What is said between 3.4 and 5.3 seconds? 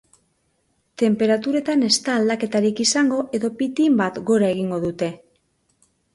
edo pittin bat gora egingo dute.